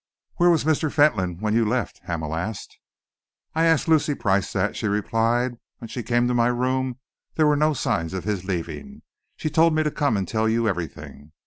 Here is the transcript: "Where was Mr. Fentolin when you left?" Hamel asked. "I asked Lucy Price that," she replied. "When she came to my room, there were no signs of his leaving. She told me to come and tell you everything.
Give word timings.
"Where 0.37 0.49
was 0.49 0.63
Mr. 0.63 0.91
Fentolin 0.91 1.37
when 1.41 1.53
you 1.53 1.63
left?" 1.63 1.99
Hamel 2.05 2.33
asked. 2.35 2.79
"I 3.53 3.65
asked 3.65 3.87
Lucy 3.87 4.15
Price 4.15 4.51
that," 4.53 4.75
she 4.75 4.87
replied. 4.87 5.57
"When 5.77 5.89
she 5.89 6.01
came 6.01 6.27
to 6.27 6.33
my 6.33 6.47
room, 6.47 6.97
there 7.35 7.45
were 7.45 7.55
no 7.55 7.73
signs 7.75 8.15
of 8.15 8.23
his 8.23 8.43
leaving. 8.43 9.03
She 9.35 9.51
told 9.51 9.75
me 9.75 9.83
to 9.83 9.91
come 9.91 10.17
and 10.17 10.27
tell 10.27 10.49
you 10.49 10.67
everything. 10.67 11.33